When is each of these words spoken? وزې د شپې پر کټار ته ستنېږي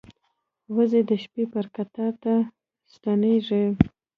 وزې 0.75 1.01
د 1.09 1.11
شپې 1.23 1.43
پر 1.53 1.65
کټار 1.75 2.13
ته 2.23 2.33
ستنېږي 2.93 3.63